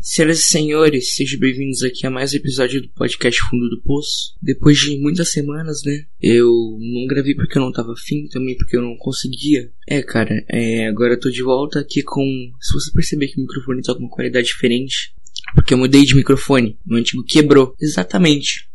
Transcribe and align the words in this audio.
Senhoras 0.00 0.38
e 0.38 0.42
senhores, 0.42 1.14
sejam 1.16 1.40
bem-vindos 1.40 1.82
aqui 1.82 2.06
a 2.06 2.10
mais 2.10 2.32
um 2.32 2.36
episódio 2.36 2.80
do 2.80 2.88
podcast 2.90 3.40
Fundo 3.50 3.68
do 3.68 3.82
Poço. 3.82 4.32
Depois 4.40 4.78
de 4.78 4.96
muitas 5.00 5.32
semanas, 5.32 5.80
né? 5.84 6.06
Eu 6.22 6.46
não 6.78 7.04
gravei 7.08 7.34
porque 7.34 7.58
eu 7.58 7.62
não 7.62 7.72
tava 7.72 7.92
afim, 7.92 8.28
também 8.28 8.56
porque 8.56 8.76
eu 8.76 8.80
não 8.80 8.96
conseguia. 8.96 9.72
É, 9.88 10.00
cara, 10.00 10.44
é, 10.48 10.86
agora 10.86 11.14
eu 11.14 11.20
tô 11.20 11.28
de 11.28 11.42
volta 11.42 11.80
aqui 11.80 12.04
com. 12.04 12.24
Se 12.60 12.74
você 12.74 12.92
perceber 12.92 13.26
que 13.26 13.38
o 13.38 13.42
microfone 13.42 13.82
tá 13.82 13.92
com 13.92 14.02
uma 14.02 14.08
qualidade 14.08 14.46
diferente, 14.46 15.12
porque 15.52 15.74
eu 15.74 15.78
mudei 15.78 16.04
de 16.04 16.14
microfone. 16.14 16.78
Meu 16.86 17.00
antigo 17.00 17.24
quebrou. 17.24 17.74
Exatamente. 17.80 18.70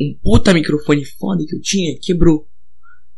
Um 0.00 0.16
puta 0.22 0.54
microfone 0.54 1.04
foda 1.04 1.44
que 1.44 1.56
eu 1.56 1.60
tinha 1.60 1.98
quebrou. 2.00 2.48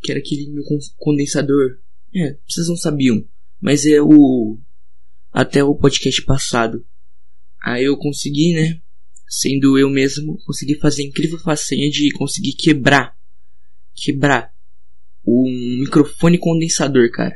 Que 0.01 0.13
era 0.13 0.19
aquele 0.19 0.51
meu 0.51 0.65
condensador. 0.97 1.77
É, 2.17 2.39
vocês 2.49 2.69
não 2.69 2.77
sabiam. 2.77 3.23
Mas 3.61 3.85
é 3.85 4.01
o. 4.01 4.59
Até 5.31 5.63
o 5.63 5.75
podcast 5.75 6.23
passado 6.23 6.83
Aí 7.65 7.85
eu 7.85 7.97
consegui, 7.97 8.53
né? 8.53 8.79
Sendo 9.27 9.79
eu 9.79 9.89
mesmo, 9.89 10.37
consegui 10.45 10.75
fazer 10.75 11.03
a 11.03 11.07
incrível 11.07 11.39
façanha 11.39 11.89
de 11.89 12.11
conseguir 12.11 12.53
quebrar. 12.53 13.17
Quebrar. 13.95 14.53
Um 15.27 15.79
microfone 15.81 16.37
condensador, 16.37 17.11
cara. 17.11 17.35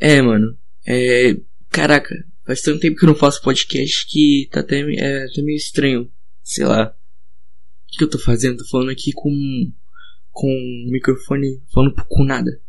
É, 0.00 0.20
mano. 0.20 0.58
É. 0.84 1.36
Caraca, 1.70 2.12
faz 2.44 2.60
tanto 2.60 2.80
tempo 2.80 2.98
que 2.98 3.04
eu 3.04 3.08
não 3.08 3.14
faço 3.14 3.40
podcast 3.40 4.04
que 4.08 4.48
tá 4.50 4.60
até, 4.60 4.80
é, 4.80 5.24
até 5.26 5.40
meio 5.42 5.56
estranho. 5.56 6.10
Sei 6.42 6.64
lá. 6.64 6.88
O 7.86 7.96
que 7.96 8.02
eu 8.02 8.10
tô 8.10 8.18
fazendo? 8.18 8.56
Tô 8.58 8.66
falando 8.66 8.90
aqui 8.90 9.12
com. 9.12 9.30
Com 10.32 10.48
um 10.48 10.90
microfone 10.90 11.62
falando 11.72 11.94
com 12.08 12.24
nada. 12.24 12.60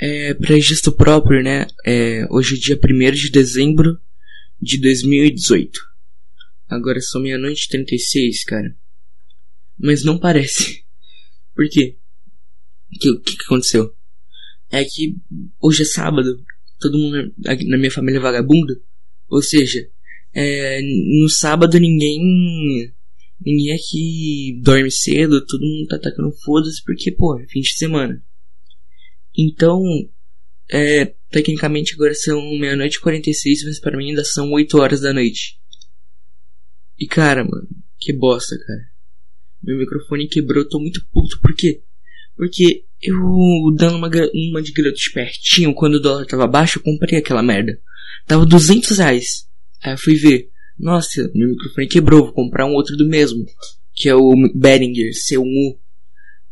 É, 0.00 0.32
pra 0.32 0.54
registro 0.54 0.92
próprio, 0.92 1.42
né? 1.42 1.66
É, 1.84 2.26
hoje 2.30 2.54
é 2.54 2.58
dia 2.58 2.80
1 2.82 3.10
de 3.12 3.30
dezembro 3.30 4.00
de 4.60 4.80
2018. 4.80 5.78
Agora 6.68 7.00
são 7.00 7.20
meia-noite 7.20 7.66
e 7.66 7.68
36, 7.68 8.44
cara. 8.44 8.76
Mas 9.78 10.04
não 10.04 10.18
parece. 10.18 10.84
Por 11.54 11.68
quê? 11.68 11.96
O 12.94 12.98
que, 12.98 13.36
que, 13.36 13.44
aconteceu? 13.44 13.94
É 14.70 14.84
que 14.84 15.16
hoje 15.60 15.82
é 15.82 15.86
sábado, 15.86 16.42
todo 16.80 16.98
mundo 16.98 17.32
na 17.38 17.78
minha 17.78 17.90
família 17.90 18.18
é 18.18 18.22
vagabundo. 18.22 18.82
Ou 19.28 19.42
seja, 19.42 19.88
é, 20.34 20.80
no 20.82 21.28
sábado 21.28 21.78
ninguém. 21.78 22.92
Ninguém 23.38 23.74
aqui 23.74 24.60
dorme 24.62 24.90
cedo, 24.90 25.44
todo 25.44 25.60
mundo 25.60 25.88
tá 25.88 25.96
atacando 25.96 26.32
foda-se 26.42 26.82
porque, 26.82 27.12
pô, 27.12 27.38
é 27.38 27.46
fim 27.46 27.60
de 27.60 27.76
semana. 27.76 28.24
Então, 29.36 29.82
é, 30.68 31.14
tecnicamente 31.30 31.94
agora 31.94 32.14
são 32.14 32.40
meia-noite 32.58 32.96
e 32.96 33.00
46, 33.00 33.64
mas 33.64 33.80
para 33.80 33.96
mim 33.96 34.10
ainda 34.10 34.24
são 34.24 34.50
8 34.52 34.78
horas 34.78 35.00
da 35.00 35.12
noite. 35.12 35.58
E 36.98 37.06
cara, 37.06 37.44
mano, 37.44 37.68
que 37.98 38.12
bosta, 38.12 38.56
cara. 38.58 38.96
Meu 39.62 39.78
microfone 39.78 40.28
quebrou, 40.28 40.68
tô 40.68 40.78
muito 40.78 41.04
puto. 41.12 41.40
Por 41.40 41.54
quê? 41.54 41.82
Porque 42.36 42.84
eu, 43.02 43.16
dando 43.76 43.96
uma, 43.96 44.10
uma 44.34 44.62
de 44.62 44.72
garoto 44.72 44.98
espertinho, 44.98 45.74
quando 45.74 45.94
o 45.94 46.00
dólar 46.00 46.26
tava 46.26 46.46
baixo, 46.46 46.78
eu 46.78 46.82
comprei 46.82 47.18
aquela 47.18 47.42
merda. 47.42 47.78
Tava 48.26 48.44
200 48.44 48.98
reais. 48.98 49.48
Aí 49.82 49.92
eu 49.92 49.98
fui 49.98 50.14
ver. 50.14 50.50
Nossa, 50.78 51.30
meu 51.34 51.48
microfone 51.50 51.88
quebrou, 51.88 52.24
vou 52.24 52.32
comprar 52.32 52.66
um 52.66 52.74
outro 52.74 52.96
do 52.96 53.06
mesmo. 53.06 53.44
Que 53.94 54.08
é 54.08 54.14
o 54.14 54.32
Behringer 54.54 55.10
C1U. 55.12 55.78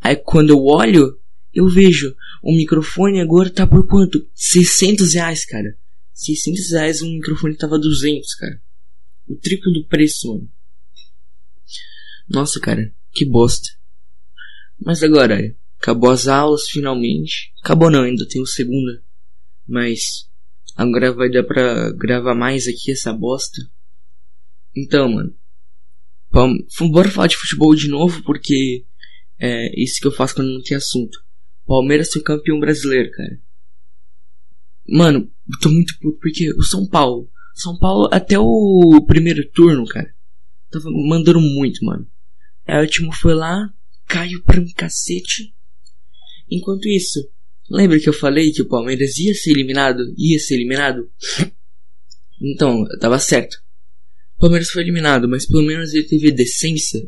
Aí 0.01 0.15
quando 0.15 0.49
eu 0.49 0.63
olho, 0.63 1.17
eu 1.53 1.67
vejo, 1.67 2.15
o 2.45 2.55
microfone 2.55 3.19
agora 3.19 3.49
tá 3.49 3.65
por 3.65 3.87
quanto? 3.87 4.29
600 4.35 5.15
reais, 5.15 5.43
cara. 5.43 5.75
600 6.13 6.71
reais 6.73 7.01
um 7.01 7.11
microfone 7.11 7.57
tava 7.57 7.79
200, 7.79 8.35
cara. 8.35 8.61
O 9.27 9.35
triplo 9.35 9.73
do 9.73 9.83
preço, 9.87 10.31
mano. 10.31 10.47
Nossa, 12.29 12.59
cara, 12.59 12.93
que 13.11 13.25
bosta. 13.25 13.67
Mas 14.79 15.01
agora, 15.01 15.55
acabou 15.81 16.11
as 16.11 16.27
aulas 16.27 16.69
finalmente. 16.69 17.51
Acabou 17.63 17.89
não, 17.89 18.03
ainda 18.03 18.27
tem 18.27 18.39
o 18.39 18.45
segunda. 18.45 19.03
Mas 19.67 20.29
agora 20.75 21.11
vai 21.13 21.31
dar 21.31 21.43
pra 21.43 21.91
gravar 21.93 22.35
mais 22.35 22.67
aqui 22.67 22.91
essa 22.91 23.11
bosta. 23.11 23.59
Então, 24.77 25.11
mano. 25.11 25.35
Vamos, 26.29 26.63
bora 26.91 27.09
falar 27.09 27.27
de 27.27 27.37
futebol 27.37 27.73
de 27.73 27.87
novo, 27.87 28.21
porque 28.21 28.85
é 29.39 29.81
isso 29.81 29.99
que 29.99 30.05
eu 30.05 30.11
faço 30.11 30.35
quando 30.35 30.53
não 30.53 30.61
tem 30.61 30.77
assunto. 30.77 31.24
Palmeiras 31.65 32.11
foi 32.11 32.21
campeão 32.21 32.59
brasileiro, 32.59 33.11
cara. 33.11 33.39
Mano, 34.87 35.31
eu 35.51 35.59
tô 35.59 35.69
muito 35.69 35.97
puto 35.99 36.19
porque 36.19 36.51
o 36.53 36.63
São 36.63 36.87
Paulo. 36.87 37.29
São 37.53 37.77
Paulo 37.77 38.09
até 38.11 38.37
o 38.37 39.03
primeiro 39.07 39.47
turno, 39.51 39.85
cara. 39.85 40.13
Tava 40.69 40.89
mandando 40.91 41.39
muito, 41.39 41.83
mano. 41.83 42.07
Aí 42.67 42.85
o 42.85 43.11
foi 43.13 43.33
lá, 43.33 43.69
caiu 44.07 44.43
pra 44.43 44.59
um 44.59 44.71
cacete. 44.75 45.53
Enquanto 46.49 46.87
isso, 46.87 47.19
lembra 47.69 47.99
que 47.99 48.09
eu 48.09 48.13
falei 48.13 48.51
que 48.51 48.61
o 48.61 48.67
Palmeiras 48.67 49.17
ia 49.17 49.33
ser 49.33 49.51
eliminado? 49.51 50.13
Ia 50.17 50.39
ser 50.39 50.55
eliminado? 50.55 51.09
Então, 52.37 52.83
tava 52.99 53.17
certo. 53.17 53.55
O 54.35 54.41
Palmeiras 54.41 54.69
foi 54.69 54.81
eliminado, 54.81 55.27
mas 55.27 55.47
pelo 55.47 55.63
menos 55.63 55.93
ele 55.93 56.03
teve 56.03 56.33
decência. 56.33 56.99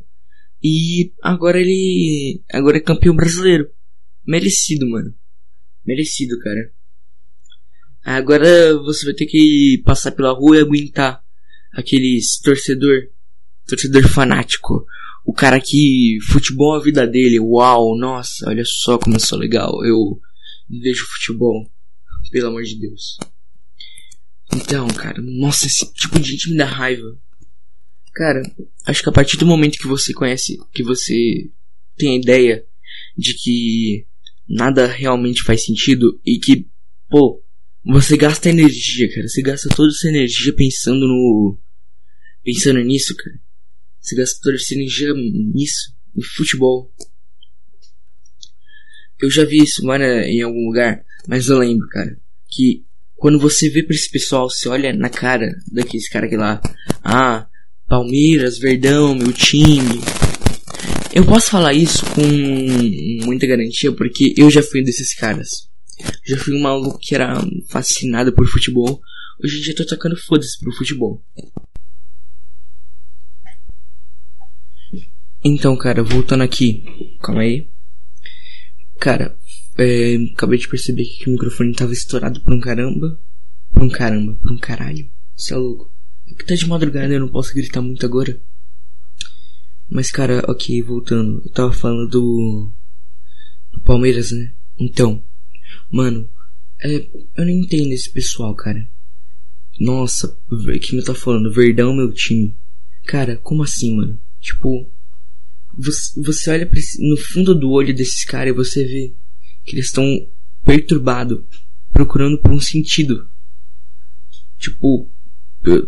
E 0.63 1.11
agora 1.21 1.59
ele. 1.59 2.41
Agora 2.49 2.77
é 2.77 2.79
campeão 2.79 3.13
brasileiro. 3.13 3.69
Merecido, 4.27 4.89
mano. 4.89 5.13
Merecido, 5.85 6.37
cara. 6.39 6.73
Agora 8.03 8.77
você 8.79 9.05
vai 9.05 9.13
ter 9.13 9.25
que 9.25 9.81
passar 9.85 10.11
pela 10.11 10.33
rua 10.33 10.57
e 10.57 10.61
aguentar 10.61 11.23
aqueles 11.73 12.39
torcedor, 12.39 13.09
torcedor 13.67 14.07
fanático. 14.07 14.85
O 15.25 15.33
cara 15.33 15.59
que 15.59 16.17
futebol 16.29 16.75
é 16.75 16.79
a 16.79 16.83
vida 16.83 17.07
dele. 17.07 17.39
Uau, 17.39 17.97
nossa, 17.97 18.49
olha 18.49 18.63
só 18.65 18.97
como 18.97 19.15
eu 19.15 19.19
sou 19.19 19.37
legal. 19.37 19.83
Eu 19.85 20.19
vejo 20.69 21.05
futebol. 21.05 21.69
Pelo 22.31 22.47
amor 22.47 22.63
de 22.63 22.77
Deus. 22.79 23.17
Então, 24.53 24.87
cara, 24.87 25.21
nossa, 25.21 25.67
esse 25.67 25.93
tipo 25.93 26.19
de 26.19 26.31
gente 26.31 26.49
me 26.49 26.57
dá 26.57 26.65
raiva. 26.65 27.17
Cara, 28.13 28.41
acho 28.85 29.03
que 29.03 29.09
a 29.09 29.13
partir 29.13 29.37
do 29.37 29.45
momento 29.45 29.77
que 29.77 29.87
você 29.87 30.13
conhece, 30.13 30.57
que 30.73 30.83
você 30.83 31.49
tem 31.97 32.15
a 32.15 32.19
ideia 32.19 32.65
de 33.17 33.33
que 33.33 34.06
nada 34.47 34.85
realmente 34.87 35.43
faz 35.43 35.65
sentido 35.65 36.19
e 36.25 36.39
que, 36.39 36.67
pô, 37.09 37.43
você 37.85 38.17
gasta 38.17 38.49
energia, 38.49 39.13
cara. 39.13 39.27
Você 39.27 39.41
gasta 39.41 39.69
toda 39.69 39.89
essa 39.89 40.07
energia 40.07 40.53
pensando 40.53 41.07
no. 41.07 41.57
Pensando 42.43 42.79
nisso, 42.81 43.15
cara. 43.15 43.39
Você 43.99 44.15
gasta 44.15 44.39
toda 44.41 44.55
essa 44.55 44.73
energia 44.73 45.13
nisso, 45.13 45.93
no 46.15 46.23
futebol. 46.23 46.93
Eu 49.19 49.29
já 49.31 49.43
vi 49.43 49.57
isso, 49.63 49.83
mano, 49.83 50.03
em 50.03 50.41
algum 50.41 50.67
lugar, 50.67 51.03
mas 51.27 51.47
eu 51.47 51.57
lembro, 51.57 51.87
cara, 51.89 52.17
que 52.47 52.85
quando 53.15 53.39
você 53.39 53.67
vê 53.67 53.81
pra 53.81 53.95
esse 53.95 54.09
pessoal, 54.09 54.47
você 54.47 54.69
olha 54.69 54.93
na 54.93 55.09
cara 55.09 55.51
daqueles 55.71 56.07
caras 56.07 56.29
que 56.29 56.37
lá, 56.37 56.61
ah, 57.03 57.47
Palmeiras, 57.87 58.59
Verdão, 58.59 59.15
meu 59.15 59.33
time, 59.33 59.99
eu 61.17 61.25
posso 61.25 61.49
falar 61.49 61.73
isso 61.73 62.05
com 62.13 63.25
muita 63.25 63.47
garantia 63.47 63.91
porque 63.91 64.35
eu 64.37 64.51
já 64.51 64.61
fui 64.61 64.81
um 64.81 64.83
desses 64.83 65.15
caras. 65.15 65.67
Já 66.23 66.37
fui 66.37 66.53
um 66.53 66.61
maluco 66.61 66.99
que 66.99 67.15
era 67.15 67.41
fascinado 67.69 68.31
por 68.31 68.45
futebol. 68.45 69.01
Hoje 69.43 69.57
em 69.57 69.61
dia 69.61 69.75
tô 69.75 69.83
tocando 69.83 70.15
foda-se 70.15 70.59
pro 70.59 70.71
futebol. 70.71 71.25
Então, 75.43 75.75
cara, 75.75 76.03
voltando 76.03 76.43
aqui. 76.43 76.83
Calma 77.19 77.41
aí. 77.41 77.67
Cara, 78.99 79.35
é, 79.75 80.17
acabei 80.35 80.59
de 80.59 80.67
perceber 80.67 81.03
que 81.03 81.29
o 81.29 81.31
microfone 81.31 81.73
tava 81.73 81.93
estourado 81.93 82.41
por 82.41 82.53
um 82.53 82.59
caramba. 82.59 83.19
Por 83.73 83.81
um 83.81 83.89
caramba, 83.89 84.35
por 84.35 84.51
um 84.51 84.57
caralho. 84.59 85.09
Você 85.35 85.55
é 85.55 85.57
louco. 85.57 85.91
É 86.29 86.35
que 86.35 86.45
tá 86.45 86.53
de 86.53 86.67
madrugada 86.67 87.11
eu 87.11 87.21
não 87.21 87.29
posso 87.29 87.55
gritar 87.55 87.81
muito 87.81 88.05
agora. 88.05 88.39
Mas, 89.89 90.11
cara, 90.11 90.43
ok, 90.47 90.81
voltando. 90.81 91.41
Eu 91.45 91.51
tava 91.51 91.71
falando 91.71 92.09
do. 92.09 92.71
Do 93.71 93.81
Palmeiras, 93.81 94.31
né? 94.31 94.53
Então, 94.77 95.23
mano, 95.89 96.29
é, 96.81 97.07
eu 97.37 97.45
não 97.45 97.49
entendo 97.49 97.91
esse 97.91 98.11
pessoal, 98.11 98.53
cara. 98.55 98.87
Nossa, 99.79 100.37
quem 100.81 100.99
me 100.99 101.05
tá 101.05 101.13
falando? 101.13 101.51
Verdão, 101.51 101.95
meu 101.95 102.11
time. 102.11 102.55
Cara, 103.05 103.37
como 103.37 103.63
assim, 103.63 103.95
mano? 103.95 104.19
Tipo, 104.41 104.89
você, 105.77 106.21
você 106.21 106.49
olha 106.51 106.69
no 106.99 107.17
fundo 107.17 107.53
do 107.53 107.69
olho 107.69 107.95
desses 107.95 108.25
caras 108.25 108.53
e 108.53 108.55
você 108.55 108.83
vê 108.83 109.13
que 109.63 109.75
eles 109.75 109.85
estão 109.85 110.27
perturbados, 110.65 111.39
procurando 111.91 112.37
por 112.39 112.51
um 112.51 112.59
sentido. 112.59 113.29
Tipo, 114.57 115.09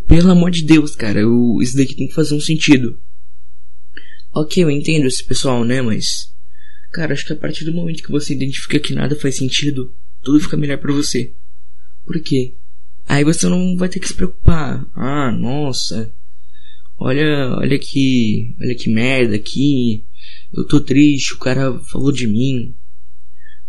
pelo 0.07 0.31
amor 0.31 0.51
de 0.51 0.63
Deus, 0.63 0.95
cara, 0.95 1.19
eu, 1.19 1.57
isso 1.61 1.75
daqui 1.75 1.95
tem 1.95 2.07
que 2.07 2.13
fazer 2.13 2.35
um 2.35 2.41
sentido. 2.41 2.99
Ok, 4.33 4.63
eu 4.63 4.69
entendo 4.69 5.07
esse 5.07 5.23
pessoal, 5.23 5.63
né? 5.63 5.81
Mas. 5.81 6.31
Cara, 6.91 7.13
acho 7.13 7.25
que 7.25 7.33
a 7.33 7.35
partir 7.35 7.65
do 7.65 7.73
momento 7.73 8.03
que 8.03 8.11
você 8.11 8.33
identifica 8.33 8.79
que 8.79 8.93
nada 8.93 9.15
faz 9.15 9.37
sentido, 9.37 9.93
tudo 10.21 10.39
fica 10.39 10.57
melhor 10.57 10.77
para 10.77 10.93
você. 10.93 11.33
Por 12.05 12.19
quê? 12.21 12.53
Aí 13.07 13.23
você 13.23 13.47
não 13.47 13.75
vai 13.75 13.89
ter 13.89 13.99
que 13.99 14.07
se 14.07 14.13
preocupar. 14.13 14.85
Ah, 14.95 15.31
nossa. 15.31 16.13
Olha, 16.97 17.55
olha 17.57 17.79
que, 17.79 18.55
olha 18.59 18.75
que 18.75 18.89
merda 18.89 19.35
aqui. 19.35 20.03
Eu 20.53 20.65
tô 20.65 20.79
triste, 20.79 21.33
o 21.33 21.39
cara 21.39 21.79
falou 21.91 22.11
de 22.11 22.27
mim. 22.27 22.75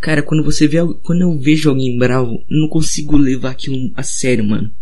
Cara, 0.01 0.23
quando 0.23 0.43
você 0.43 0.67
vê, 0.67 0.79
quando 1.03 1.23
eu 1.23 1.39
vejo 1.39 1.69
alguém 1.69 1.99
bravo, 1.99 2.45
eu 2.51 2.61
não 2.61 2.69
consigo 2.69 3.17
levar 3.17 3.51
aquilo 3.51 3.93
a 3.95 4.03
sério, 4.03 4.45
mano. 4.45 4.73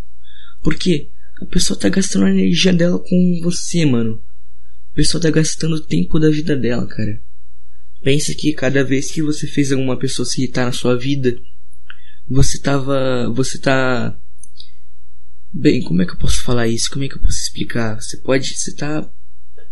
Por 0.62 0.76
quê? 0.76 1.08
A 1.40 1.44
pessoa 1.44 1.78
tá 1.78 1.88
gastando 1.88 2.26
a 2.26 2.30
energia 2.30 2.72
dela 2.72 2.98
com 2.98 3.40
você, 3.42 3.84
mano. 3.84 4.20
Pessoa 4.98 5.22
tá 5.22 5.30
gastando 5.30 5.76
o 5.76 5.80
tempo 5.80 6.18
da 6.18 6.28
vida 6.28 6.56
dela, 6.56 6.84
cara. 6.84 7.22
Pensa 8.02 8.34
que 8.34 8.52
cada 8.52 8.82
vez 8.82 9.12
que 9.12 9.22
você 9.22 9.46
fez 9.46 9.70
alguma 9.70 9.96
pessoa 9.96 10.26
se 10.26 10.42
irritar 10.42 10.64
na 10.64 10.72
sua 10.72 10.98
vida, 10.98 11.40
você 12.28 12.58
tava. 12.58 13.30
Você 13.32 13.60
tá. 13.60 14.18
Bem, 15.52 15.82
como 15.82 16.02
é 16.02 16.04
que 16.04 16.14
eu 16.14 16.18
posso 16.18 16.42
falar 16.42 16.66
isso? 16.66 16.90
Como 16.90 17.04
é 17.04 17.08
que 17.08 17.14
eu 17.14 17.20
posso 17.20 17.38
explicar? 17.38 17.94
Você 18.02 18.16
pode. 18.16 18.48
Você 18.48 18.74
tá 18.74 19.08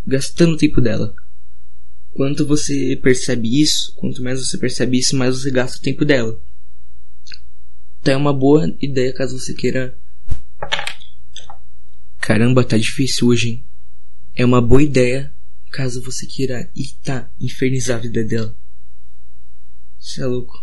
gastando 0.07 0.53
o 0.53 0.57
tempo 0.57 0.81
dela. 0.81 1.13
Quanto 2.13 2.47
você 2.47 2.97
percebe 3.03 3.61
isso, 3.61 3.97
quanto 3.97 4.23
mais 4.23 4.39
você 4.39 4.57
percebe 4.57 4.97
isso, 4.97 5.17
mais 5.17 5.37
você 5.37 5.51
gasta 5.51 5.79
o 5.79 5.83
tempo 5.83 6.05
dela. 6.05 6.41
Então 8.01 8.15
é 8.15 8.17
uma 8.17 8.33
boa 8.33 8.73
ideia 8.81 9.13
caso 9.13 9.37
você 9.37 9.53
queira. 9.53 9.99
Caramba, 12.21 12.63
tá 12.63 12.79
difícil 12.79 13.27
hoje, 13.27 13.49
hein? 13.49 13.67
É 14.39 14.45
uma 14.45 14.61
boa 14.61 14.83
ideia 14.83 15.33
caso 15.73 16.03
você 16.03 16.27
queira 16.27 16.71
irritar, 16.77 17.33
infernizar 17.41 17.97
a 17.97 18.03
vida 18.03 18.23
dela. 18.23 18.55
Você 19.99 20.21
é 20.21 20.27
louco. 20.27 20.63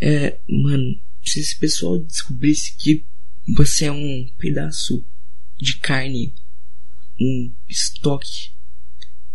É, 0.00 0.40
mano, 0.48 0.98
se 1.22 1.38
esse 1.38 1.58
pessoal 1.58 1.98
descobrisse 1.98 2.74
que 2.78 3.04
você 3.54 3.84
é 3.84 3.92
um 3.92 4.26
pedaço 4.38 5.04
de 5.60 5.76
carne, 5.80 6.32
um 7.20 7.52
estoque, 7.68 8.52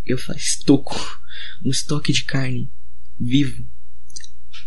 eu 0.03 0.17
falo 0.17 0.39
estoco, 0.39 0.95
um 1.63 1.69
estoque 1.69 2.11
de 2.11 2.25
carne 2.25 2.67
vivo 3.19 3.63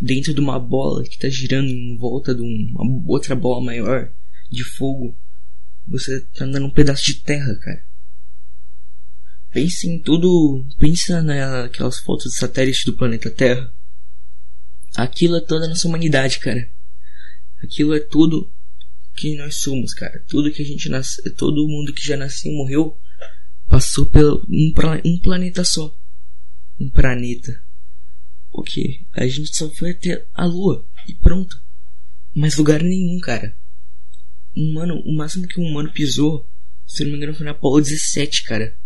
dentro 0.01 0.33
de 0.33 0.41
uma 0.41 0.61
bola 0.61 1.03
que 1.03 1.17
está 1.17 1.29
girando 1.29 1.69
em 1.69 1.97
volta 1.97 2.33
de 2.33 2.41
uma 2.41 2.85
outra 3.09 3.35
bola 3.35 3.65
maior 3.65 4.13
de 4.49 4.63
fogo, 4.63 5.19
você 5.89 6.21
tá 6.21 6.45
andando 6.45 6.67
um 6.67 6.71
pedaço 6.71 7.05
de 7.05 7.17
terra, 7.17 7.53
cara. 7.57 7.90
Pense 9.53 9.89
em 9.89 9.99
tudo. 9.99 10.65
Pensa 10.79 11.23
naquelas 11.23 11.99
fotos 11.99 12.33
de 12.33 12.39
satélite 12.39 12.87
do 12.87 12.97
planeta 12.97 13.31
Terra. 13.31 13.73
Aquilo 14.97 15.37
é 15.37 15.41
toda 15.41 15.67
a 15.67 15.69
nossa 15.69 15.89
humanidade, 15.89 16.39
cara. 16.39 16.71
Aquilo 17.63 17.95
é 17.95 18.01
tudo 18.01 18.51
que 19.17 19.37
nós 19.37 19.57
somos, 19.57 19.93
cara. 19.93 20.25
Tudo 20.29 20.53
que 20.53 20.63
a 20.63 20.65
gente 20.65 20.89
nasce, 20.89 21.23
todo 21.33 21.67
mundo 21.67 21.93
que 21.93 22.05
já 22.05 22.17
nasceu 22.17 22.53
e 22.53 22.57
morreu 22.57 22.97
passou 23.69 24.07
pelo 24.07 24.45
um, 24.49 24.73
um 25.05 25.19
planeta 25.19 25.65
só. 25.65 25.95
Um 26.79 26.89
planeta. 26.89 27.61
Ok, 28.53 29.01
a 29.13 29.27
gente 29.27 29.55
só 29.55 29.69
foi 29.71 29.93
até 29.93 30.27
a 30.35 30.45
Lua 30.45 30.85
e 31.09 31.15
pronto. 31.15 31.61
Mas 32.35 32.57
lugar 32.57 32.83
nenhum, 32.83 33.19
cara. 33.21 33.57
Um 34.57 34.71
humano, 34.71 35.03
o 35.05 35.15
máximo 35.15 35.47
que 35.47 35.61
um 35.61 35.67
humano 35.67 35.93
pisou, 35.93 36.49
se 36.87 37.05
não 37.05 37.13
me 37.13 37.17
engano, 37.17 37.35
foi 37.35 37.45
na 37.45 37.53
Apollo 37.53 37.81
17, 37.81 38.45
cara 38.45 38.77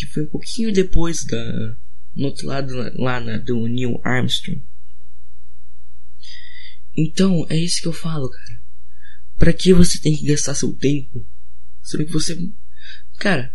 que 0.00 0.06
foi 0.06 0.22
um 0.22 0.28
pouquinho 0.28 0.72
depois 0.72 1.24
da 1.24 1.76
no 2.16 2.26
outro 2.26 2.46
lado 2.46 2.74
lá 2.94 3.20
na, 3.20 3.36
do 3.36 3.66
Neil 3.68 4.00
Armstrong. 4.02 4.62
Então 6.96 7.46
é 7.50 7.56
isso 7.56 7.82
que 7.82 7.88
eu 7.88 7.92
falo, 7.92 8.30
cara. 8.30 8.60
Para 9.36 9.52
que 9.52 9.72
você 9.74 10.00
tem 10.00 10.16
que 10.16 10.26
gastar 10.26 10.54
seu 10.54 10.72
tempo? 10.72 11.24
Sendo 11.82 12.06
que 12.06 12.12
você, 12.12 12.50
cara, 13.18 13.54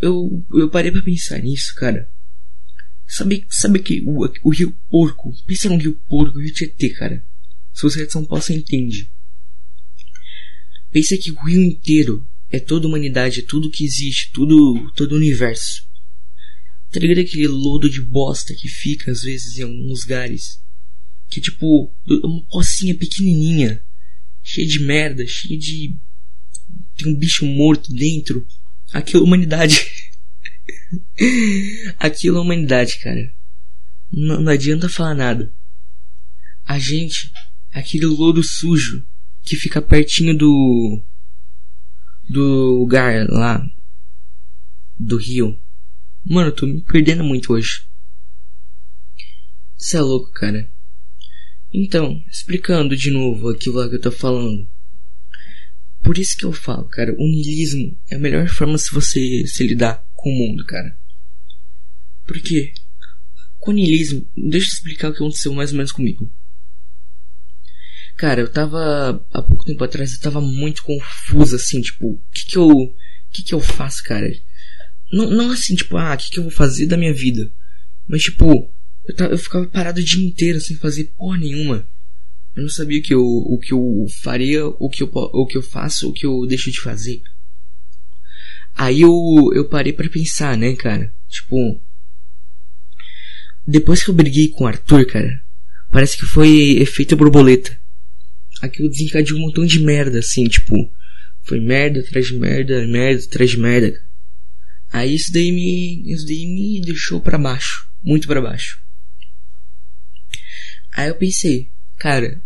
eu 0.00 0.44
eu 0.52 0.68
parei 0.68 0.90
para 0.90 1.02
pensar 1.02 1.38
nisso, 1.38 1.72
cara. 1.76 2.10
Sabe, 3.06 3.46
sabe 3.48 3.78
que 3.78 4.02
o, 4.04 4.26
o 4.42 4.50
Rio 4.50 4.72
Porco, 4.90 5.32
pensa 5.46 5.68
no 5.68 5.76
Rio 5.76 5.94
Porco, 6.08 6.38
Rio 6.38 6.52
Tietê, 6.52 6.90
cara. 6.90 7.24
Se 7.72 7.82
você 7.82 8.02
é 8.02 8.06
de 8.06 8.12
São 8.12 8.24
Paulo, 8.24 8.42
você 8.42 8.54
entende. 8.54 9.10
Pensa 10.90 11.16
que 11.16 11.30
o 11.30 11.44
rio 11.44 11.62
inteiro 11.62 12.26
é 12.50 12.60
toda 12.60 12.86
a 12.86 12.88
humanidade, 12.88 13.40
é 13.40 13.42
tudo 13.42 13.70
que 13.70 13.84
existe, 13.84 14.30
tudo, 14.32 14.90
todo 14.94 15.12
o 15.12 15.16
universo. 15.16 15.86
Tá 16.92 17.00
ligado 17.00 17.20
aquele 17.20 17.48
lodo 17.48 17.90
de 17.90 18.00
bosta 18.00 18.54
que 18.54 18.68
fica 18.68 19.10
às 19.10 19.22
vezes 19.22 19.58
em 19.58 19.62
alguns 19.62 20.02
lugares? 20.02 20.62
Que 21.28 21.40
é 21.40 21.42
tipo 21.42 21.92
uma 22.06 22.42
pocinha 22.44 22.94
pequenininha, 22.94 23.82
cheia 24.42 24.66
de 24.66 24.78
merda, 24.80 25.26
cheia 25.26 25.58
de. 25.58 25.96
tem 26.96 27.12
um 27.12 27.16
bicho 27.16 27.44
morto 27.44 27.92
dentro. 27.92 28.46
Aquilo 28.92 29.24
é 29.24 29.26
humanidade. 29.26 29.84
Aquilo 31.98 32.38
é 32.38 32.40
humanidade, 32.40 33.00
cara. 33.00 33.34
Não, 34.12 34.40
não 34.40 34.52
adianta 34.52 34.88
falar 34.88 35.14
nada. 35.14 35.52
A 36.64 36.78
gente, 36.78 37.32
aquele 37.72 38.06
lodo 38.06 38.42
sujo 38.42 39.04
que 39.42 39.56
fica 39.56 39.82
pertinho 39.82 40.36
do 40.36 41.02
do 42.28 42.78
lugar 42.78 43.28
lá 43.28 43.66
do 44.98 45.16
Rio. 45.16 45.58
Mano, 46.24 46.48
eu 46.48 46.54
tô 46.54 46.66
me 46.66 46.80
perdendo 46.80 47.22
muito 47.22 47.52
hoje. 47.52 47.86
Você 49.76 49.96
é 49.96 50.00
louco, 50.00 50.32
cara. 50.32 50.68
Então, 51.72 52.22
explicando 52.30 52.96
de 52.96 53.10
novo 53.10 53.48
aquilo 53.48 53.76
lá 53.76 53.88
que 53.88 53.96
eu 53.96 54.00
tô 54.00 54.10
falando. 54.10 54.66
Por 56.02 56.18
isso 56.18 56.36
que 56.36 56.44
eu 56.44 56.52
falo, 56.52 56.84
cara, 56.84 57.12
o 57.18 57.26
niilismo 57.26 57.98
é 58.10 58.14
a 58.14 58.18
melhor 58.18 58.46
forma 58.48 58.78
se 58.78 58.92
você 58.92 59.46
se 59.46 59.66
lidar 59.66 60.06
com 60.14 60.30
o 60.30 60.34
mundo, 60.34 60.64
cara. 60.64 60.96
Por 62.26 62.40
quê? 62.40 62.72
Com 63.58 63.70
o 63.70 63.74
niilismo, 63.74 64.26
deixa 64.36 64.68
eu 64.68 64.72
explicar 64.72 65.08
o 65.08 65.12
que 65.12 65.18
aconteceu 65.18 65.52
mais 65.52 65.70
ou 65.70 65.76
menos 65.76 65.92
comigo. 65.92 66.30
Cara, 68.16 68.40
eu 68.40 68.48
tava. 68.48 69.24
Há 69.32 69.42
pouco 69.42 69.64
tempo 69.64 69.82
atrás 69.82 70.12
eu 70.12 70.20
tava 70.20 70.40
muito 70.40 70.82
confuso, 70.82 71.56
assim, 71.56 71.80
tipo, 71.80 72.12
o 72.12 72.22
que 72.32 72.46
que 72.46 72.56
eu. 72.56 72.68
O 72.68 72.94
que 73.32 73.42
que 73.42 73.54
eu 73.54 73.60
faço, 73.60 74.04
cara? 74.04 74.32
Não, 75.12 75.28
não 75.30 75.50
assim, 75.50 75.74
tipo, 75.74 75.96
ah, 75.96 76.14
o 76.14 76.16
que 76.16 76.30
que 76.30 76.38
eu 76.38 76.44
vou 76.44 76.52
fazer 76.52 76.86
da 76.86 76.96
minha 76.96 77.12
vida? 77.12 77.50
Mas, 78.06 78.22
tipo, 78.22 78.70
eu, 79.06 79.16
tava, 79.16 79.32
eu 79.32 79.38
ficava 79.38 79.66
parado 79.66 80.00
o 80.00 80.04
dia 80.04 80.24
inteiro 80.24 80.60
sem 80.60 80.76
fazer 80.76 81.12
porra 81.16 81.38
nenhuma. 81.38 81.86
Eu 82.54 82.62
não 82.62 82.68
sabia 82.68 83.00
o 83.00 83.02
que 83.02 83.12
eu, 83.12 83.24
o 83.24 83.58
que 83.58 83.72
eu 83.72 84.06
faria, 84.22 84.64
o 84.64 84.88
que 84.88 85.02
eu, 85.02 85.10
o 85.12 85.46
que 85.46 85.58
eu 85.58 85.62
faço, 85.62 86.08
o 86.08 86.12
que 86.12 86.24
eu 86.24 86.46
deixo 86.46 86.70
de 86.70 86.80
fazer. 86.80 87.20
Aí 88.76 89.00
eu, 89.00 89.50
eu 89.54 89.68
parei 89.68 89.92
para 89.92 90.08
pensar, 90.08 90.56
né, 90.56 90.74
cara? 90.76 91.12
Tipo. 91.28 91.80
Depois 93.66 94.04
que 94.04 94.10
eu 94.10 94.14
briguei 94.14 94.48
com 94.48 94.64
o 94.64 94.66
Arthur, 94.66 95.06
cara, 95.06 95.42
parece 95.90 96.16
que 96.18 96.26
foi 96.26 96.76
efeito 96.78 97.16
borboleta 97.16 97.76
aquilo 98.64 98.88
desencadeou 98.88 99.38
um 99.38 99.42
montão 99.42 99.64
de 99.64 99.78
merda, 99.80 100.18
assim, 100.18 100.44
tipo, 100.44 100.92
foi 101.42 101.60
merda 101.60 102.00
atrás 102.00 102.26
de 102.26 102.38
merda, 102.38 102.86
merda 102.86 103.24
atrás 103.24 103.50
de 103.50 103.58
merda. 103.58 104.02
Aí 104.90 105.14
isso 105.14 105.32
daí 105.32 105.52
me, 105.52 106.12
isso 106.12 106.26
daí 106.26 106.46
me 106.46 106.80
deixou 106.80 107.20
para 107.20 107.38
baixo, 107.38 107.88
muito 108.02 108.26
para 108.26 108.40
baixo. 108.40 108.82
Aí 110.92 111.08
eu 111.08 111.16
pensei, 111.16 111.70
cara, 111.98 112.40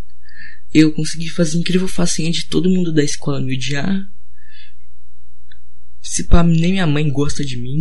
eu 0.72 0.92
consegui 0.92 1.28
fazer 1.28 1.58
incrível 1.58 1.86
facinha 1.86 2.30
de 2.30 2.46
todo 2.46 2.70
mundo 2.70 2.92
da 2.92 3.02
escola 3.02 3.40
me 3.40 3.54
odiar. 3.54 4.10
Se 6.02 6.24
pá, 6.24 6.42
nem 6.42 6.72
minha 6.72 6.86
mãe 6.86 7.08
gosta 7.10 7.44
de 7.44 7.56
mim. 7.56 7.80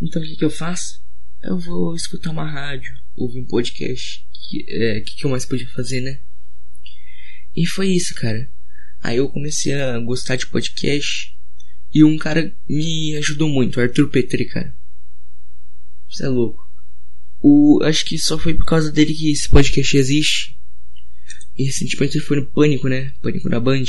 Então 0.00 0.20
o 0.20 0.24
que, 0.24 0.36
que 0.36 0.44
eu 0.44 0.50
faço? 0.50 1.02
Eu 1.42 1.58
vou 1.58 1.94
escutar 1.96 2.30
uma 2.30 2.48
rádio, 2.48 2.94
ouvir 3.16 3.40
um 3.40 3.46
podcast. 3.46 4.24
O 4.28 4.50
que, 4.50 4.64
é, 4.68 5.00
que, 5.00 5.16
que 5.16 5.24
eu 5.24 5.30
mais 5.30 5.46
podia 5.46 5.68
fazer, 5.70 6.00
né? 6.00 6.20
E 7.54 7.66
foi 7.66 7.88
isso, 7.88 8.14
cara. 8.14 8.48
Aí 9.02 9.18
eu 9.18 9.28
comecei 9.28 9.74
a 9.74 9.98
gostar 9.98 10.36
de 10.36 10.46
podcast. 10.46 11.36
E 11.94 12.02
um 12.02 12.16
cara 12.16 12.54
me 12.68 13.14
ajudou 13.16 13.48
muito, 13.48 13.76
o 13.76 13.82
Arthur 13.82 14.08
Petri, 14.08 14.46
cara. 14.46 14.74
Você 16.08 16.24
é 16.24 16.28
louco. 16.28 16.66
O, 17.40 17.80
acho 17.82 18.04
que 18.04 18.16
só 18.18 18.38
foi 18.38 18.54
por 18.54 18.64
causa 18.64 18.90
dele 18.90 19.12
que 19.12 19.30
esse 19.30 19.48
podcast 19.48 19.96
existe. 19.96 20.56
E 21.58 21.64
recentemente 21.64 22.16
ele 22.16 22.24
foi 22.24 22.38
no 22.38 22.46
Pânico, 22.46 22.88
né? 22.88 23.12
Pânico 23.20 23.48
na 23.48 23.60
Band. 23.60 23.84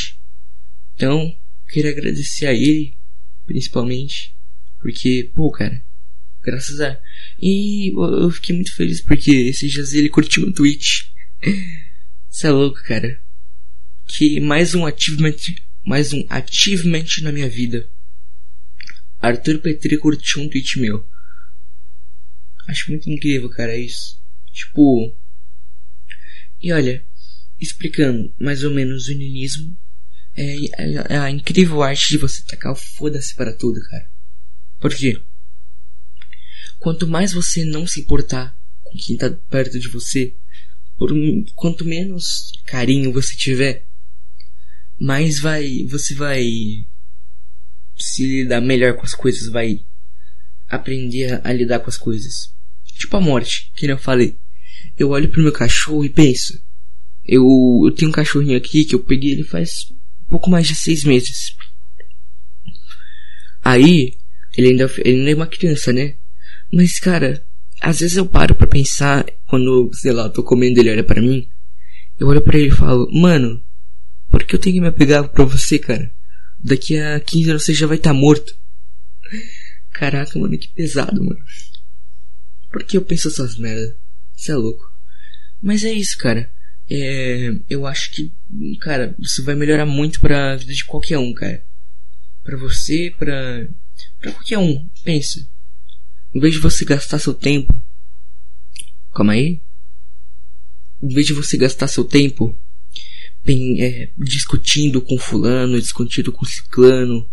Então, 0.96 1.34
queria 1.70 1.92
agradecer 1.92 2.48
a 2.48 2.54
ele, 2.54 2.98
principalmente. 3.46 4.36
Porque, 4.82 5.32
pô, 5.34 5.50
cara, 5.50 5.82
graças 6.42 6.82
a. 6.82 7.00
E 7.40 7.94
eu 7.96 8.30
fiquei 8.32 8.54
muito 8.54 8.76
feliz 8.76 9.00
porque 9.00 9.32
esses 9.32 9.72
dias 9.72 9.94
ele 9.94 10.10
curtiu 10.10 10.46
um 10.46 10.52
tweet. 10.52 11.14
Você 12.30 12.48
é 12.48 12.52
louco, 12.52 12.84
cara 12.84 13.23
que 14.08 14.40
mais 14.40 14.76
um 14.76 14.86
achievement, 14.86 15.36
mais 15.86 16.14
um 16.14 16.26
achievement 16.30 17.06
na 17.22 17.32
minha 17.32 17.50
vida. 17.50 17.90
Arthur 19.20 19.60
Petri 19.60 19.98
curtiu 19.98 20.44
um 20.44 20.50
tweet 20.50 20.80
meu. 20.80 21.08
Acho 22.68 22.92
muito 22.92 23.10
incrível, 23.10 23.50
cara, 23.50 23.78
isso. 23.78 24.22
Tipo. 24.52 25.16
E 26.62 26.72
olha, 26.72 27.04
explicando 27.60 28.34
mais 28.40 28.64
ou 28.64 28.72
menos 28.72 29.08
o 29.08 29.14
niilismo, 29.14 29.78
é, 30.36 30.56
é, 30.82 30.94
é 31.10 31.18
a 31.18 31.30
incrível 31.30 31.82
arte 31.82 32.10
de 32.10 32.18
você 32.18 32.44
tacar 32.44 32.72
o 32.72 32.76
foda-se 32.76 33.36
para 33.36 33.54
tudo, 33.54 33.82
cara. 33.82 34.10
Por 34.80 34.94
quê? 34.94 35.22
Quanto 36.80 37.08
mais 37.08 37.32
você 37.32 37.64
não 37.64 37.88
se 37.88 38.02
importar 38.02 38.58
com 38.82 38.98
quem 38.98 39.16
tá 39.16 39.30
perto 39.50 39.80
de 39.80 39.88
você, 39.88 40.36
por 40.98 41.10
quanto 41.56 41.86
menos 41.86 42.52
carinho 42.66 43.14
você 43.14 43.36
tiver, 43.36 43.86
mais 45.04 45.38
vai 45.38 45.86
você 45.90 46.16
vai 46.16 46.48
se 47.98 48.26
lidar 48.26 48.62
melhor 48.62 48.96
com 48.96 49.04
as 49.04 49.14
coisas, 49.14 49.52
vai 49.52 49.82
aprender 50.70 51.30
a, 51.34 51.50
a 51.50 51.52
lidar 51.52 51.80
com 51.80 51.90
as 51.90 51.98
coisas. 51.98 52.54
Tipo 52.86 53.18
a 53.18 53.22
morte, 53.22 53.70
que 53.76 53.86
eu 53.86 53.98
falei. 53.98 54.38
Eu 54.98 55.10
olho 55.10 55.28
pro 55.30 55.44
meu 55.44 55.52
cachorro 55.52 56.06
e 56.06 56.10
penso. 56.10 56.58
Eu, 57.26 57.44
eu 57.84 57.92
tenho 57.92 58.10
um 58.10 58.14
cachorrinho 58.14 58.58
aqui 58.58 58.86
que 58.86 58.96
eu 58.96 59.00
peguei 59.00 59.34
ele 59.34 59.44
faz 59.44 59.92
pouco 60.30 60.50
mais 60.50 60.68
de 60.68 60.76
seis 60.76 61.04
meses. 61.04 61.54
Aí, 63.62 64.16
ele 64.58 64.70
ainda, 64.70 64.90
ele 65.00 65.20
ainda 65.20 65.32
é 65.32 65.36
uma 65.36 65.48
criança, 65.48 65.92
né? 65.92 66.16
Mas, 66.72 66.98
cara, 66.98 67.46
às 67.82 68.00
vezes 68.00 68.16
eu 68.16 68.26
paro 68.26 68.56
pra 68.56 68.68
pensar, 68.68 69.26
quando, 69.48 69.90
sei 69.94 70.14
lá, 70.14 70.24
eu 70.24 70.34
tô 70.34 70.44
comendo 70.44 70.80
ele 70.80 70.92
olha 70.92 71.04
para 71.04 71.22
mim, 71.22 71.48
eu 72.18 72.28
olho 72.28 72.42
para 72.42 72.58
ele 72.58 72.70
e 72.70 72.72
falo, 72.72 73.10
mano, 73.12 73.62
por 74.34 74.44
que 74.44 74.56
eu 74.56 74.60
tenho 74.60 74.78
que 74.78 74.82
me 74.82 74.88
apegar 74.88 75.30
pra 75.30 75.46
você, 75.46 75.78
cara? 75.78 76.12
Daqui 76.58 76.98
a 76.98 77.20
15 77.20 77.50
anos 77.52 77.66
você 77.66 77.72
já 77.72 77.86
vai 77.86 77.98
estar 77.98 78.10
tá 78.10 78.20
morto. 78.20 78.58
Caraca, 79.92 80.40
mano, 80.40 80.58
que 80.58 80.70
pesado, 80.70 81.24
mano. 81.24 81.40
Por 82.72 82.84
que 82.84 82.98
eu 82.98 83.04
penso 83.04 83.28
essas 83.28 83.60
merdas? 83.60 83.96
Você 84.36 84.52
é 84.52 84.56
louco. 84.56 84.92
Mas 85.62 85.84
é 85.84 85.92
isso, 85.92 86.18
cara. 86.18 86.52
É, 86.90 87.52
eu 87.70 87.86
acho 87.86 88.10
que, 88.10 88.34
cara, 88.82 89.16
isso 89.20 89.44
vai 89.44 89.54
melhorar 89.54 89.86
muito 89.86 90.20
pra 90.20 90.56
vida 90.56 90.74
de 90.74 90.84
qualquer 90.84 91.20
um, 91.20 91.32
cara. 91.32 91.64
Pra 92.44 92.58
você, 92.58 93.14
pra. 93.16 93.68
pra 94.20 94.32
qualquer 94.32 94.58
um. 94.58 94.90
Pensa. 95.04 95.48
Em 96.34 96.40
vez 96.40 96.56
de 96.56 96.60
você 96.60 96.84
gastar 96.84 97.20
seu 97.20 97.36
tempo. 97.36 97.72
Calma 99.14 99.34
aí. 99.34 99.62
Em 101.04 101.14
vez 101.14 101.28
de 101.28 101.34
você 101.34 101.56
gastar 101.56 101.88
seu 101.88 102.04
tempo 102.04 102.58
é, 103.46 104.10
discutindo 104.18 105.02
com 105.02 105.18
fulano, 105.18 105.80
discutindo 105.80 106.32
com 106.32 106.46
ciclano. 106.46 107.30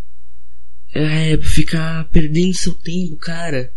É, 0.92 1.36
ficar 1.38 2.04
perdendo 2.10 2.54
seu 2.54 2.74
tempo, 2.74 3.16
cara. 3.16 3.72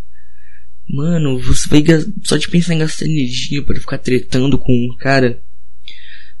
Mano, 0.88 1.38
você 1.38 1.68
vai 1.68 1.82
só 2.22 2.36
de 2.36 2.48
pensar 2.48 2.74
em 2.74 2.78
gastar 2.78 3.06
energia 3.06 3.62
para 3.62 3.80
ficar 3.80 3.98
tretando 3.98 4.58
com 4.58 4.72
um 4.72 4.96
cara. 4.96 5.40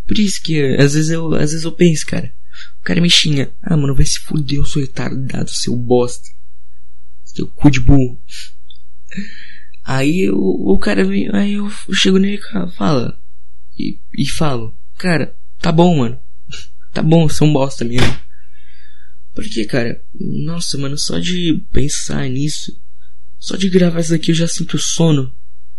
Por 0.06 0.18
isso 0.18 0.42
que 0.42 0.60
às 0.76 0.94
vezes 0.94 1.10
eu, 1.10 1.32
às 1.34 1.52
vezes 1.52 1.64
eu 1.64 1.72
penso, 1.72 2.04
cara. 2.06 2.32
O 2.80 2.84
cara 2.84 3.00
me 3.00 3.08
xinga. 3.08 3.52
Ah, 3.62 3.76
mano, 3.76 3.94
vai 3.94 4.04
se 4.04 4.18
fuder, 4.20 4.58
eu 4.58 4.64
sou 4.64 4.82
retardado, 4.82 5.50
seu 5.50 5.74
bosta. 5.76 6.28
Seu 7.24 7.46
cu 7.46 7.70
de 7.70 7.80
burro. 7.80 8.20
Aí 9.84 10.22
eu, 10.22 10.38
o 10.38 10.78
cara 10.78 11.04
vem, 11.04 11.28
aí 11.32 11.54
eu 11.54 11.70
chego 11.92 12.18
nele 12.18 12.38
e 12.38 12.76
fala. 12.76 13.18
E, 13.78 13.98
e 14.16 14.28
falo, 14.28 14.76
cara, 14.96 15.34
tá 15.64 15.72
bom, 15.72 15.96
mano. 15.96 16.20
Tá 16.92 17.02
bom, 17.02 17.26
um 17.40 17.52
bosta 17.54 17.86
mesmo. 17.86 18.20
Porque, 19.34 19.64
cara, 19.64 20.04
nossa, 20.14 20.76
mano, 20.76 20.98
só 20.98 21.18
de 21.18 21.58
pensar 21.72 22.28
nisso, 22.28 22.78
só 23.38 23.56
de 23.56 23.70
gravar 23.70 24.00
isso 24.00 24.14
aqui 24.14 24.30
eu 24.30 24.34
já 24.34 24.46
sinto 24.46 24.78
sono. 24.78 25.34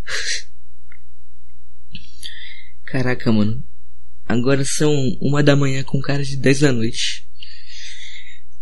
Caraca, 2.84 3.32
mano. 3.32 3.64
Agora 4.28 4.66
são 4.66 4.92
uma 5.22 5.44
da 5.44 5.56
manhã 5.56 5.84
com 5.84 6.02
cara 6.02 6.26
de 6.26 6.36
10 6.36 6.62
da 6.62 6.72
noite. 6.72 7.28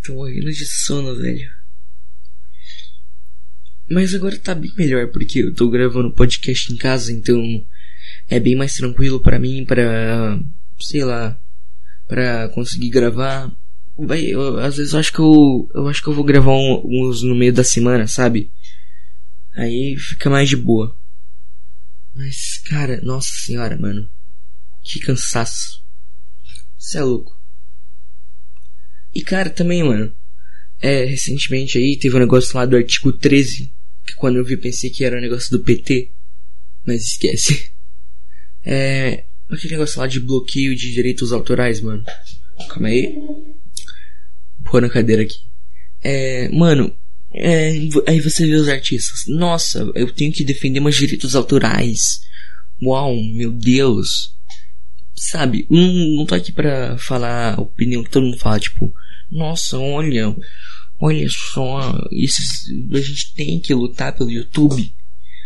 Tô 0.03 0.15
morrendo 0.15 0.51
de 0.51 0.65
sono, 0.65 1.15
velho. 1.15 1.49
Mas 3.89 4.13
agora 4.13 4.37
tá 4.37 4.53
bem 4.53 4.73
melhor 4.77 5.07
porque 5.07 5.39
eu 5.39 5.53
tô 5.53 5.69
gravando 5.69 6.11
podcast 6.11 6.73
em 6.73 6.75
casa, 6.75 7.13
então 7.13 7.65
é 8.27 8.41
bem 8.41 8.57
mais 8.57 8.73
tranquilo 8.73 9.21
para 9.21 9.39
mim 9.39 9.63
para, 9.63 10.37
sei 10.83 11.03
lá, 11.03 11.39
para 12.07 12.49
conseguir 12.49 12.89
gravar. 12.89 13.51
Vai, 13.97 14.21
eu, 14.21 14.57
às 14.59 14.77
vezes 14.77 14.93
eu 14.93 14.99
acho 14.99 15.13
que 15.13 15.19
eu, 15.19 15.69
eu 15.73 15.87
acho 15.87 16.01
que 16.01 16.09
eu 16.09 16.13
vou 16.13 16.23
gravar 16.23 16.53
um, 16.53 16.81
uns 16.85 17.21
no 17.21 17.35
meio 17.35 17.53
da 17.53 17.63
semana, 17.63 18.07
sabe? 18.07 18.51
Aí 19.55 19.95
fica 19.97 20.29
mais 20.29 20.49
de 20.49 20.57
boa. 20.57 20.97
Mas, 22.15 22.57
cara, 22.65 23.01
nossa 23.01 23.29
senhora, 23.29 23.77
mano. 23.77 24.09
Que 24.83 24.99
cansaço. 24.99 25.83
Você 26.77 26.97
é 26.97 27.03
louco. 27.03 27.39
E, 29.13 29.23
cara, 29.23 29.49
também, 29.49 29.83
mano. 29.83 30.13
É, 30.79 31.05
recentemente 31.05 31.77
aí 31.77 31.97
teve 31.97 32.15
um 32.15 32.19
negócio 32.19 32.55
lá 32.57 32.65
do 32.65 32.75
artigo 32.75 33.13
13. 33.13 33.71
Que 34.05 34.15
quando 34.15 34.37
eu 34.37 34.43
vi 34.43 34.57
pensei 34.57 34.89
que 34.89 35.05
era 35.05 35.17
um 35.17 35.21
negócio 35.21 35.51
do 35.51 35.63
PT. 35.63 36.11
Mas 36.85 37.03
esquece. 37.03 37.71
É. 38.65 39.25
Aquele 39.53 39.73
negócio 39.73 39.99
lá 39.99 40.07
de 40.07 40.19
bloqueio 40.19 40.75
de 40.75 40.91
direitos 40.91 41.31
autorais, 41.31 41.81
mano. 41.81 42.03
Calma 42.69 42.87
aí. 42.87 43.15
Pô 44.65 44.79
na 44.79 44.89
cadeira 44.89 45.23
aqui. 45.23 45.37
É. 46.01 46.49
Mano, 46.49 46.95
é, 47.33 47.71
aí 48.07 48.19
você 48.21 48.45
vê 48.45 48.55
os 48.55 48.67
artistas. 48.67 49.23
Nossa, 49.27 49.89
eu 49.95 50.11
tenho 50.11 50.31
que 50.31 50.43
defender 50.43 50.79
meus 50.79 50.95
direitos 50.95 51.35
autorais. 51.35 52.21
Uau, 52.81 53.15
meu 53.15 53.51
Deus. 53.51 54.33
Sabe, 55.15 55.65
não, 55.69 55.93
não 56.17 56.25
tô 56.25 56.35
aqui 56.35 56.51
pra 56.51 56.97
falar 56.97 57.55
a 57.55 57.61
opinião 57.61 58.03
que 58.03 58.09
todo 58.09 58.25
mundo 58.25 58.37
fala, 58.37 58.59
tipo, 58.59 58.93
nossa, 59.31 59.77
olha, 59.77 60.35
olha 60.99 61.27
só, 61.29 61.97
esses, 62.11 62.65
a 62.91 62.99
gente 62.99 63.33
tem 63.33 63.59
que 63.59 63.73
lutar 63.73 64.15
pelo 64.15 64.31
YouTube. 64.31 64.93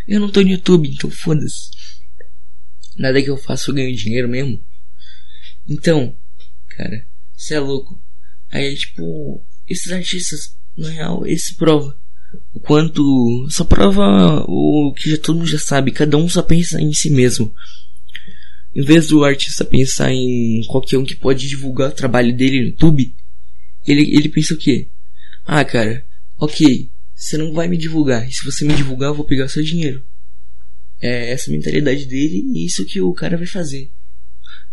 Eu 0.07 0.19
não 0.19 0.29
tô 0.29 0.41
no 0.41 0.49
YouTube, 0.49 0.89
então 0.89 1.09
foda-se. 1.09 1.69
Nada 2.97 3.21
que 3.21 3.29
eu 3.29 3.37
faça 3.37 3.69
eu 3.69 3.75
ganho 3.75 3.95
dinheiro 3.95 4.27
mesmo. 4.27 4.63
Então, 5.67 6.15
cara, 6.69 7.05
você 7.35 7.55
é 7.55 7.59
louco. 7.59 8.01
Aí, 8.49 8.75
tipo, 8.75 9.43
esses 9.67 9.91
artistas 9.91 10.57
na 10.75 10.89
real, 10.89 11.25
esse 11.25 11.55
prova 11.55 11.97
o 12.53 12.59
quanto. 12.59 13.47
Só 13.49 13.63
prova 13.63 14.43
o 14.47 14.93
que 14.93 15.09
já, 15.09 15.17
todo 15.17 15.37
mundo 15.37 15.47
já 15.47 15.59
sabe. 15.59 15.91
Cada 15.91 16.17
um 16.17 16.27
só 16.27 16.41
pensa 16.41 16.81
em 16.81 16.93
si 16.93 17.09
mesmo. 17.09 17.53
Em 18.75 18.83
vez 18.83 19.07
do 19.07 19.23
artista 19.23 19.65
pensar 19.65 20.11
em 20.11 20.61
qualquer 20.67 20.97
um 20.97 21.05
que 21.05 21.15
pode 21.15 21.47
divulgar 21.47 21.89
o 21.89 21.95
trabalho 21.95 22.35
dele 22.35 22.59
no 22.59 22.65
YouTube, 22.67 23.13
ele, 23.87 24.15
ele 24.15 24.29
pensa 24.29 24.53
o 24.53 24.57
quê? 24.57 24.87
Ah, 25.45 25.63
cara, 25.65 26.05
ok, 26.37 26.89
você 27.15 27.37
não 27.37 27.53
vai 27.53 27.67
me 27.67 27.77
divulgar. 27.77 28.27
E 28.27 28.31
se 28.31 28.45
você 28.45 28.65
me 28.65 28.75
divulgar, 28.75 29.09
eu 29.09 29.15
vou 29.15 29.25
pegar 29.25 29.47
seu 29.47 29.63
dinheiro. 29.63 30.03
É 30.99 31.31
essa 31.31 31.51
mentalidade 31.51 32.05
dele 32.05 32.43
e 32.53 32.65
isso 32.65 32.85
que 32.85 32.99
o 32.99 33.13
cara 33.13 33.37
vai 33.37 33.45
fazer. 33.45 33.91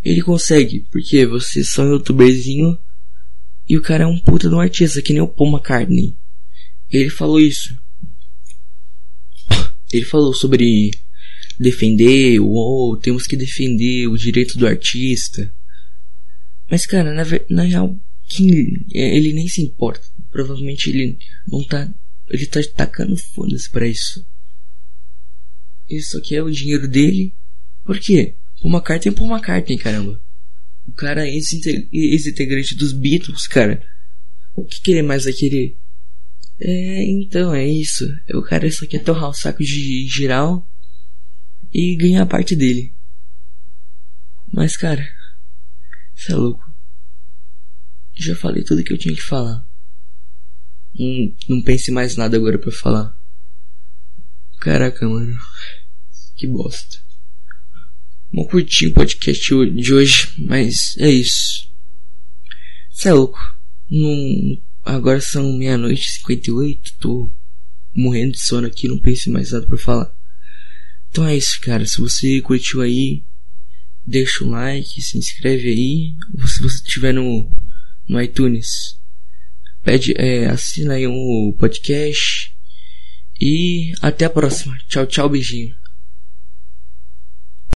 Ele 0.02 0.22
consegue, 0.22 0.86
porque 0.90 1.26
você 1.26 1.60
é 1.60 1.64
só 1.64 1.82
um 1.82 1.92
youtuberzinho 1.92 2.78
e 3.68 3.76
o 3.76 3.82
cara 3.82 4.04
é 4.04 4.06
um 4.06 4.18
puta 4.18 4.48
de 4.48 4.54
um 4.54 4.60
artista, 4.60 5.00
que 5.00 5.12
nem 5.12 5.22
o 5.22 5.28
Paul 5.28 5.50
McCartney. 5.50 6.16
Ele 6.90 7.10
falou 7.10 7.40
isso. 7.40 7.76
Ele 9.92 10.04
falou 10.04 10.34
sobre 10.34 10.90
defender, 11.58 12.40
ou 12.40 12.96
temos 12.96 13.26
que 13.26 13.36
defender 13.36 14.06
o 14.08 14.18
direito 14.18 14.58
do 14.58 14.66
artista. 14.66 15.52
Mas, 16.70 16.84
cara, 16.84 17.14
na, 17.14 17.24
na 17.48 17.62
real, 17.62 17.98
quem, 18.28 18.84
é, 18.92 19.16
ele 19.16 19.32
nem 19.32 19.48
se 19.48 19.62
importa. 19.62 20.04
Provavelmente 20.30 20.90
ele 20.90 21.18
não 21.46 21.64
tá. 21.64 21.92
Ele 22.28 22.46
tá 22.46 22.60
tacando 22.74 23.16
foda-se 23.16 23.70
pra 23.70 23.86
isso. 23.86 24.26
Isso 25.88 26.18
aqui 26.18 26.34
é 26.34 26.42
o 26.42 26.50
dinheiro 26.50 26.88
dele. 26.88 27.34
Por 27.84 27.98
quê? 27.98 28.34
Paul 28.60 28.72
McCartney 28.72 29.12
é 29.12 29.16
Paul 29.16 29.30
McCartney, 29.30 29.78
caramba. 29.78 30.20
O 30.86 30.92
cara 30.92 31.26
é 31.26 31.34
ex-integrante 31.34 32.74
dos 32.74 32.92
Beatles, 32.92 33.46
cara. 33.46 33.84
O 34.54 34.64
que, 34.64 34.80
que 34.80 34.90
ele 34.92 35.02
mais 35.02 35.24
vai 35.24 35.32
querer? 35.32 35.76
É, 36.60 37.04
então, 37.04 37.54
é 37.54 37.66
isso. 37.66 38.04
O 38.32 38.42
cara 38.42 38.70
só 38.70 38.86
quer 38.86 39.02
torrar 39.02 39.30
o 39.30 39.34
saco 39.34 39.62
de 39.62 40.06
geral 40.06 40.66
e 41.72 41.96
ganhar 41.96 42.22
a 42.22 42.26
parte 42.26 42.54
dele. 42.54 42.94
Mas, 44.52 44.76
cara, 44.76 45.04
você 46.14 46.32
é 46.32 46.36
louco. 46.36 46.64
Já 48.14 48.36
falei 48.36 48.62
tudo 48.62 48.84
que 48.84 48.92
eu 48.92 48.98
tinha 48.98 49.14
que 49.14 49.22
falar. 49.22 49.66
Não, 50.96 51.34
não 51.48 51.62
pense 51.62 51.90
mais 51.90 52.16
nada 52.16 52.36
agora 52.36 52.58
pra 52.58 52.70
falar. 52.70 53.16
Caraca, 54.64 55.06
mano. 55.06 55.38
Que 56.34 56.46
bosta. 56.46 56.96
Vou 58.32 58.48
curtir 58.48 58.86
o 58.86 58.94
podcast 58.94 59.54
de 59.76 59.92
hoje, 59.92 60.32
mas 60.38 60.96
é 60.96 61.10
isso. 61.10 61.70
Você 62.90 63.10
é 63.10 63.12
louco. 63.12 63.38
Não, 63.90 64.58
agora 64.82 65.20
são 65.20 65.52
meia-noite 65.52 66.00
e 66.00 66.12
58, 66.12 66.94
tô 66.98 67.30
morrendo 67.94 68.32
de 68.32 68.40
sono 68.40 68.66
aqui, 68.66 68.88
não 68.88 68.98
pense 68.98 69.28
mais 69.28 69.50
nada 69.50 69.66
pra 69.66 69.76
falar. 69.76 70.10
Então 71.10 71.26
é 71.26 71.36
isso, 71.36 71.60
cara. 71.60 71.84
Se 71.84 72.00
você 72.00 72.40
curtiu 72.40 72.80
aí, 72.80 73.22
deixa 74.06 74.44
o 74.44 74.48
like, 74.48 75.02
se 75.02 75.18
inscreve 75.18 75.68
aí. 75.68 76.14
Se 76.48 76.62
você 76.62 76.78
estiver 76.78 77.12
no, 77.12 77.52
no 78.08 78.18
iTunes, 78.18 78.98
pede, 79.82 80.14
é, 80.16 80.46
assina 80.46 80.94
aí 80.94 81.06
um 81.06 81.54
podcast. 81.58 82.53
E 83.40 83.92
até 84.00 84.24
a 84.26 84.30
próxima. 84.30 84.76
Tchau, 84.88 85.06
tchau, 85.06 85.28
beijinho. 85.28 85.74